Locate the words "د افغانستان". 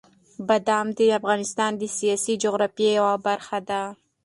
0.97-1.71